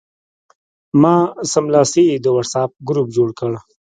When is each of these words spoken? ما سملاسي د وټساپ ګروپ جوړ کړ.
ما 1.01 1.15
سملاسي 1.51 2.05
د 2.23 2.25
وټساپ 2.35 2.71
ګروپ 2.87 3.07
جوړ 3.15 3.29
کړ. 3.39 3.51